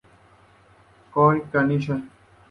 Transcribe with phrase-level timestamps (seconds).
[1.13, 2.01] Kohei Nakashima